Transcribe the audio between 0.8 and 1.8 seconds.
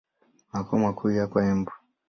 makuu yako Embu.